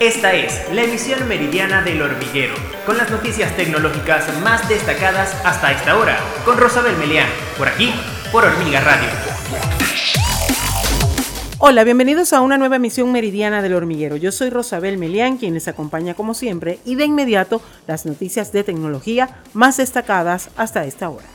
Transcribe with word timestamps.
Esta 0.00 0.32
es 0.32 0.72
la 0.72 0.84
emisión 0.84 1.26
meridiana 1.26 1.82
del 1.82 2.00
hormiguero, 2.00 2.54
con 2.86 2.96
las 2.96 3.10
noticias 3.10 3.56
tecnológicas 3.56 4.32
más 4.42 4.68
destacadas 4.68 5.34
hasta 5.44 5.72
esta 5.72 5.98
hora, 5.98 6.16
con 6.44 6.56
Rosabel 6.56 6.96
Melián, 6.98 7.26
por 7.56 7.66
aquí, 7.66 7.92
por 8.30 8.44
Hormiga 8.44 8.80
Radio. 8.80 9.08
Hola, 11.58 11.82
bienvenidos 11.82 12.32
a 12.32 12.42
una 12.42 12.58
nueva 12.58 12.76
emisión 12.76 13.10
meridiana 13.10 13.60
del 13.60 13.74
hormiguero. 13.74 14.14
Yo 14.14 14.30
soy 14.30 14.50
Rosabel 14.50 14.98
Melián, 14.98 15.36
quien 15.36 15.54
les 15.54 15.66
acompaña 15.66 16.14
como 16.14 16.32
siempre, 16.32 16.78
y 16.84 16.94
de 16.94 17.04
inmediato 17.04 17.60
las 17.88 18.06
noticias 18.06 18.52
de 18.52 18.62
tecnología 18.62 19.40
más 19.52 19.78
destacadas 19.78 20.50
hasta 20.56 20.84
esta 20.84 21.10
hora. 21.10 21.26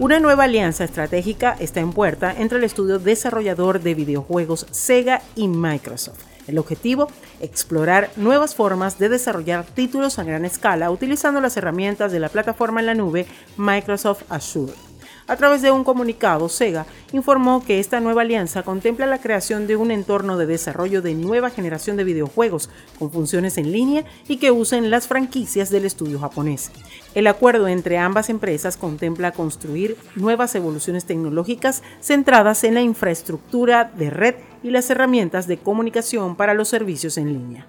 Una 0.00 0.18
nueva 0.18 0.44
alianza 0.44 0.82
estratégica 0.82 1.56
está 1.60 1.78
en 1.78 1.92
puerta 1.92 2.34
entre 2.36 2.58
el 2.58 2.64
estudio 2.64 2.98
desarrollador 2.98 3.80
de 3.80 3.94
videojuegos 3.94 4.66
Sega 4.72 5.22
y 5.36 5.46
Microsoft. 5.46 6.27
El 6.48 6.58
objetivo, 6.58 7.08
explorar 7.40 8.10
nuevas 8.16 8.54
formas 8.56 8.98
de 8.98 9.10
desarrollar 9.10 9.66
títulos 9.66 10.18
a 10.18 10.24
gran 10.24 10.44
escala 10.44 10.90
utilizando 10.90 11.40
las 11.40 11.56
herramientas 11.56 12.10
de 12.10 12.20
la 12.20 12.30
plataforma 12.30 12.80
en 12.80 12.86
la 12.86 12.94
nube 12.94 13.26
Microsoft 13.56 14.22
Azure. 14.30 14.87
A 15.28 15.36
través 15.36 15.60
de 15.60 15.70
un 15.70 15.84
comunicado, 15.84 16.48
Sega 16.48 16.86
informó 17.12 17.62
que 17.62 17.80
esta 17.80 18.00
nueva 18.00 18.22
alianza 18.22 18.62
contempla 18.62 19.04
la 19.04 19.20
creación 19.20 19.66
de 19.66 19.76
un 19.76 19.90
entorno 19.90 20.38
de 20.38 20.46
desarrollo 20.46 21.02
de 21.02 21.14
nueva 21.14 21.50
generación 21.50 21.98
de 21.98 22.04
videojuegos 22.04 22.70
con 22.98 23.10
funciones 23.10 23.58
en 23.58 23.70
línea 23.70 24.04
y 24.26 24.38
que 24.38 24.50
usen 24.50 24.90
las 24.90 25.06
franquicias 25.06 25.68
del 25.68 25.84
estudio 25.84 26.18
japonés. 26.18 26.70
El 27.14 27.26
acuerdo 27.26 27.68
entre 27.68 27.98
ambas 27.98 28.30
empresas 28.30 28.78
contempla 28.78 29.32
construir 29.32 29.98
nuevas 30.16 30.54
evoluciones 30.54 31.04
tecnológicas 31.04 31.82
centradas 32.00 32.64
en 32.64 32.72
la 32.72 32.80
infraestructura 32.80 33.84
de 33.84 34.08
red 34.08 34.34
y 34.62 34.70
las 34.70 34.88
herramientas 34.88 35.46
de 35.46 35.58
comunicación 35.58 36.36
para 36.36 36.54
los 36.54 36.68
servicios 36.68 37.18
en 37.18 37.34
línea. 37.34 37.66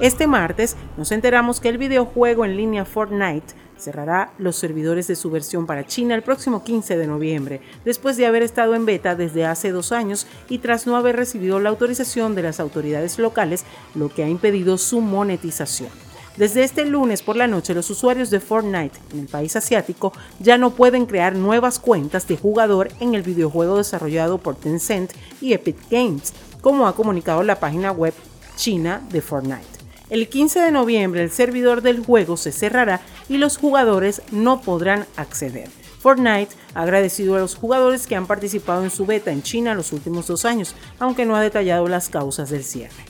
Este 0.00 0.28
martes 0.28 0.76
nos 0.96 1.10
enteramos 1.10 1.58
que 1.58 1.68
el 1.68 1.76
videojuego 1.76 2.44
en 2.44 2.56
línea 2.56 2.84
Fortnite 2.84 3.54
cerrará 3.78 4.32
los 4.38 4.56
servidores 4.56 5.06
de 5.06 5.16
su 5.16 5.30
versión 5.30 5.66
para 5.66 5.86
China 5.86 6.14
el 6.14 6.22
próximo 6.22 6.64
15 6.64 6.96
de 6.96 7.06
noviembre, 7.06 7.60
después 7.84 8.16
de 8.16 8.26
haber 8.26 8.42
estado 8.42 8.74
en 8.74 8.86
beta 8.86 9.14
desde 9.14 9.46
hace 9.46 9.70
dos 9.70 9.92
años 9.92 10.26
y 10.48 10.58
tras 10.58 10.86
no 10.86 10.96
haber 10.96 11.16
recibido 11.16 11.60
la 11.60 11.70
autorización 11.70 12.34
de 12.34 12.42
las 12.42 12.60
autoridades 12.60 13.18
locales, 13.18 13.64
lo 13.94 14.08
que 14.08 14.24
ha 14.24 14.28
impedido 14.28 14.78
su 14.78 15.00
monetización. 15.00 15.90
Desde 16.38 16.62
este 16.62 16.84
lunes 16.84 17.22
por 17.22 17.34
la 17.34 17.48
noche, 17.48 17.74
los 17.74 17.90
usuarios 17.90 18.30
de 18.30 18.38
Fortnite 18.38 18.96
en 19.12 19.18
el 19.18 19.26
país 19.26 19.56
asiático 19.56 20.12
ya 20.38 20.56
no 20.56 20.70
pueden 20.70 21.06
crear 21.06 21.34
nuevas 21.34 21.80
cuentas 21.80 22.28
de 22.28 22.36
jugador 22.36 22.90
en 23.00 23.16
el 23.16 23.22
videojuego 23.22 23.76
desarrollado 23.76 24.38
por 24.38 24.54
Tencent 24.54 25.12
y 25.40 25.52
Epic 25.52 25.76
Games, 25.90 26.32
como 26.60 26.86
ha 26.86 26.94
comunicado 26.94 27.42
la 27.42 27.58
página 27.58 27.90
web 27.90 28.14
china 28.54 29.02
de 29.10 29.20
Fortnite. 29.20 29.77
El 30.10 30.28
15 30.28 30.60
de 30.60 30.70
noviembre 30.70 31.22
el 31.22 31.30
servidor 31.30 31.82
del 31.82 32.02
juego 32.02 32.38
se 32.38 32.50
cerrará 32.50 33.02
y 33.28 33.36
los 33.36 33.58
jugadores 33.58 34.22
no 34.30 34.62
podrán 34.62 35.06
acceder. 35.16 35.68
Fortnite 36.00 36.54
ha 36.74 36.82
agradecido 36.82 37.36
a 37.36 37.40
los 37.40 37.54
jugadores 37.54 38.06
que 38.06 38.16
han 38.16 38.26
participado 38.26 38.84
en 38.84 38.90
su 38.90 39.04
beta 39.04 39.30
en 39.32 39.42
China 39.42 39.74
los 39.74 39.92
últimos 39.92 40.26
dos 40.26 40.46
años, 40.46 40.74
aunque 40.98 41.26
no 41.26 41.36
ha 41.36 41.42
detallado 41.42 41.88
las 41.88 42.08
causas 42.08 42.48
del 42.48 42.64
cierre. 42.64 43.04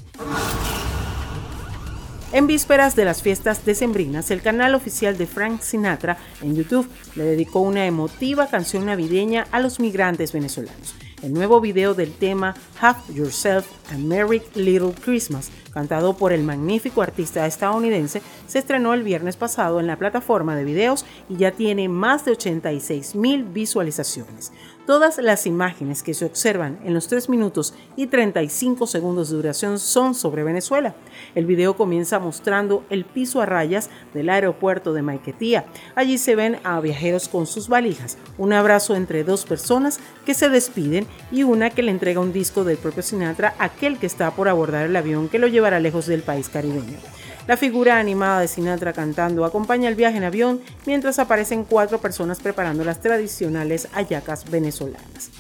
En 2.32 2.46
vísperas 2.46 2.96
de 2.96 3.04
las 3.04 3.22
fiestas 3.22 3.64
decembrinas, 3.64 4.30
el 4.30 4.42
canal 4.42 4.74
oficial 4.74 5.16
de 5.16 5.26
Frank 5.26 5.62
Sinatra 5.62 6.19
en 6.42 6.56
YouTube 6.56 6.88
le 7.14 7.24
dedicó 7.24 7.60
una 7.60 7.86
emotiva 7.86 8.48
canción 8.48 8.86
navideña 8.86 9.46
a 9.52 9.60
los 9.60 9.78
migrantes 9.78 10.32
venezolanos. 10.32 10.94
El 11.20 11.33
nuevo 11.33 11.61
video 11.61 11.94
del 11.94 12.12
tema 12.12 12.55
Have 12.80 13.00
Yourself 13.12 13.66
a 13.92 13.98
Merry 13.98 14.41
Little 14.55 14.92
Christmas, 14.92 15.50
cantado 15.72 16.16
por 16.16 16.33
el 16.33 16.44
magnífico 16.44 17.02
artista 17.02 17.44
estadounidense, 17.44 18.22
se 18.47 18.60
estrenó 18.60 18.94
el 18.94 19.02
viernes 19.02 19.36
pasado 19.36 19.80
en 19.80 19.88
la 19.88 19.97
plataforma 19.97 20.55
de 20.55 20.62
videos 20.62 21.04
y 21.28 21.37
ya 21.37 21.50
tiene 21.50 21.88
más 21.88 22.25
de 22.25 22.32
86 22.32 23.16
mil 23.16 23.43
visualizaciones. 23.43 24.53
Todas 24.87 25.19
las 25.19 25.44
imágenes 25.47 26.03
que 26.03 26.15
se 26.15 26.25
observan 26.25 26.78
en 26.84 26.94
los 26.94 27.09
3 27.09 27.28
minutos 27.28 27.75
y 27.97 28.06
35 28.06 28.87
segundos 28.87 29.28
de 29.28 29.37
duración 29.37 29.78
son 29.78 30.14
sobre 30.14 30.44
Venezuela. 30.44 30.94
El 31.34 31.47
video 31.47 31.76
comienza 31.76 32.20
mostrando 32.20 32.84
el 32.91 33.04
piso 33.04 33.43
a 33.43 33.47
rayas 33.47 33.91
del 34.14 34.31
aeropuerto 34.31 34.93
de 34.93 35.03
Maiquetía. 35.03 35.66
Allí 35.94 36.16
se 36.16 36.37
ven 36.37 36.59
a 36.64 36.81
viajeros 36.81 37.28
con 37.28 37.47
sus 37.47 37.69
valijas, 37.69 38.19
un 38.38 38.53
abrazo 38.53 38.94
entre 38.94 39.25
dos 39.25 39.44
personas 39.44 40.00
que 40.25 40.32
se 40.32 40.48
despiden 40.48 41.07
y 41.30 41.42
una 41.42 41.70
que 41.70 41.82
le 41.82 41.91
entrega 41.91 42.20
un 42.20 42.32
disco 42.32 42.64
del 42.64 42.78
propio 42.78 43.02
Sinatra 43.02 43.54
a 43.58 43.64
aquel 43.64 43.98
que 43.98 44.06
está 44.06 44.30
por 44.30 44.48
abordar 44.48 44.86
el 44.86 44.96
avión 44.96 45.28
que 45.28 45.38
lo 45.38 45.46
llevará 45.46 45.80
lejos 45.80 46.06
del 46.06 46.22
país 46.22 46.48
caribeño. 46.48 46.98
La 47.46 47.56
figura 47.56 47.98
animada 47.98 48.41
de 48.41 48.48
Sinatra 48.48 48.92
cantando 48.92 49.44
acompaña 49.44 49.88
el 49.88 49.94
viaje 49.94 50.19
en 50.19 50.24
avión 50.24 50.60
mientras 50.84 51.19
aparecen 51.19 51.64
cuatro 51.64 51.98
personas 51.98 52.41
preparando 52.41 52.84
las 52.84 53.00
tradicionales 53.00 53.88
hallacas 53.92 54.50
venezolanas. 54.50 55.30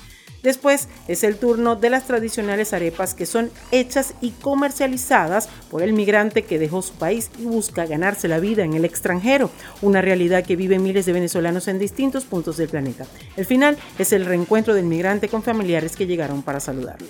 Después 0.42 0.88
es 1.08 1.24
el 1.24 1.36
turno 1.36 1.76
de 1.76 1.90
las 1.90 2.06
tradicionales 2.06 2.72
arepas 2.72 3.14
que 3.14 3.26
son 3.26 3.50
hechas 3.72 4.14
y 4.20 4.30
comercializadas 4.30 5.48
por 5.70 5.82
el 5.82 5.92
migrante 5.92 6.42
que 6.42 6.58
dejó 6.58 6.82
su 6.82 6.94
país 6.94 7.30
y 7.38 7.44
busca 7.44 7.86
ganarse 7.86 8.28
la 8.28 8.38
vida 8.38 8.64
en 8.64 8.74
el 8.74 8.84
extranjero, 8.84 9.50
una 9.82 10.00
realidad 10.00 10.44
que 10.44 10.56
viven 10.56 10.82
miles 10.82 11.06
de 11.06 11.12
venezolanos 11.12 11.68
en 11.68 11.78
distintos 11.78 12.24
puntos 12.24 12.56
del 12.56 12.68
planeta. 12.68 13.06
El 13.36 13.46
final 13.46 13.76
es 13.98 14.12
el 14.12 14.26
reencuentro 14.26 14.74
del 14.74 14.84
migrante 14.84 15.28
con 15.28 15.42
familiares 15.42 15.96
que 15.96 16.06
llegaron 16.06 16.42
para 16.42 16.60
saludarlo. 16.60 17.08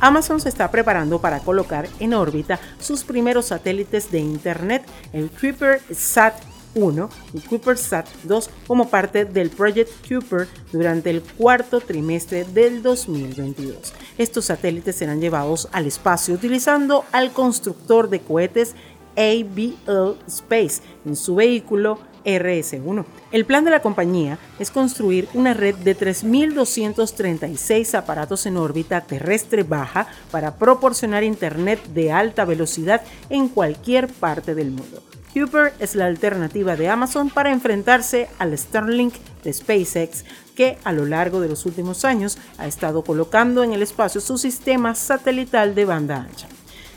Amazon 0.00 0.40
se 0.40 0.48
está 0.48 0.70
preparando 0.70 1.20
para 1.20 1.40
colocar 1.40 1.88
en 1.98 2.14
órbita 2.14 2.60
sus 2.78 3.02
primeros 3.02 3.46
satélites 3.46 4.12
de 4.12 4.20
Internet, 4.20 4.84
el 5.12 5.28
Kuiper 5.30 5.82
Sat 5.92 6.34
1 6.74 7.10
y 7.34 7.76
Sat 7.76 8.06
2 8.24 8.50
como 8.66 8.88
parte 8.88 9.24
del 9.24 9.50
Project 9.50 9.90
Kuiper 10.06 10.48
durante 10.72 11.10
el 11.10 11.22
cuarto 11.22 11.80
trimestre 11.80 12.44
del 12.44 12.82
2022. 12.82 13.92
Estos 14.18 14.46
satélites 14.46 14.96
serán 14.96 15.20
llevados 15.20 15.68
al 15.72 15.86
espacio 15.86 16.34
utilizando 16.34 17.04
al 17.12 17.32
constructor 17.32 18.08
de 18.08 18.20
cohetes 18.20 18.74
ABL 19.16 20.16
Space 20.26 20.80
en 21.04 21.16
su 21.16 21.34
vehículo 21.34 21.98
RS1. 22.24 23.04
El 23.32 23.44
plan 23.44 23.64
de 23.64 23.70
la 23.70 23.82
compañía 23.82 24.38
es 24.58 24.70
construir 24.70 25.28
una 25.34 25.54
red 25.54 25.74
de 25.76 25.96
3.236 25.96 27.94
aparatos 27.94 28.46
en 28.46 28.56
órbita 28.56 29.00
terrestre 29.00 29.62
baja 29.62 30.06
para 30.30 30.56
proporcionar 30.56 31.24
Internet 31.24 31.80
de 31.94 32.12
alta 32.12 32.44
velocidad 32.44 33.02
en 33.30 33.48
cualquier 33.48 34.08
parte 34.08 34.54
del 34.54 34.70
mundo. 34.70 35.02
Kuiper 35.32 35.74
es 35.78 35.94
la 35.94 36.06
alternativa 36.06 36.74
de 36.74 36.88
Amazon 36.88 37.30
para 37.30 37.52
enfrentarse 37.52 38.28
al 38.38 38.56
Starlink 38.56 39.14
de 39.44 39.52
SpaceX, 39.52 40.24
que 40.56 40.78
a 40.84 40.92
lo 40.92 41.06
largo 41.06 41.40
de 41.40 41.48
los 41.48 41.66
últimos 41.66 42.04
años 42.04 42.38
ha 42.56 42.66
estado 42.66 43.02
colocando 43.02 43.62
en 43.62 43.72
el 43.72 43.82
espacio 43.82 44.20
su 44.20 44.38
sistema 44.38 44.94
satelital 44.94 45.74
de 45.74 45.84
banda 45.84 46.16
ancha. 46.16 46.48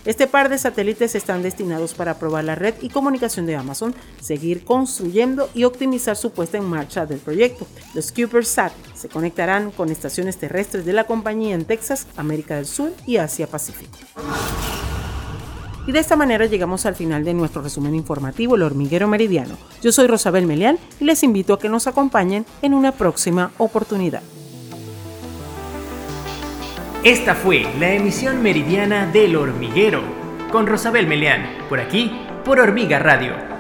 Este 0.03 0.25
par 0.25 0.49
de 0.49 0.57
satélites 0.57 1.13
están 1.13 1.43
destinados 1.43 1.93
para 1.93 2.17
probar 2.17 2.43
la 2.43 2.55
red 2.55 2.73
y 2.81 2.89
comunicación 2.89 3.45
de 3.45 3.55
Amazon, 3.55 3.93
seguir 4.19 4.65
construyendo 4.65 5.49
y 5.53 5.63
optimizar 5.63 6.15
su 6.15 6.31
puesta 6.31 6.57
en 6.57 6.63
marcha 6.63 7.05
del 7.05 7.19
proyecto. 7.19 7.67
Los 7.93 8.11
CuperSat 8.11 8.73
se 8.95 9.09
conectarán 9.09 9.69
con 9.69 9.89
estaciones 9.89 10.37
terrestres 10.37 10.85
de 10.85 10.93
la 10.93 11.03
compañía 11.03 11.53
en 11.53 11.65
Texas, 11.65 12.07
América 12.17 12.55
del 12.55 12.65
Sur 12.65 12.91
y 13.05 13.17
Asia 13.17 13.45
Pacífico. 13.45 13.97
Y 15.85 15.91
de 15.91 15.99
esta 15.99 16.15
manera 16.15 16.45
llegamos 16.45 16.85
al 16.87 16.95
final 16.95 17.23
de 17.23 17.33
nuestro 17.35 17.61
resumen 17.61 17.93
informativo 17.93 18.55
El 18.55 18.63
Hormiguero 18.63 19.07
Meridiano. 19.07 19.55
Yo 19.83 19.91
soy 19.91 20.07
Rosabel 20.07 20.47
Melián 20.47 20.79
y 20.99 21.05
les 21.05 21.21
invito 21.21 21.53
a 21.53 21.59
que 21.59 21.69
nos 21.69 21.85
acompañen 21.85 22.45
en 22.63 22.73
una 22.73 22.91
próxima 22.91 23.51
oportunidad. 23.57 24.23
Esta 27.03 27.33
fue 27.33 27.65
la 27.79 27.93
emisión 27.93 28.43
meridiana 28.43 29.07
del 29.07 29.35
hormiguero 29.35 30.03
con 30.51 30.67
Rosabel 30.67 31.07
Meleán, 31.07 31.47
por 31.67 31.79
aquí, 31.79 32.27
por 32.45 32.59
Hormiga 32.59 32.99
Radio 32.99 33.50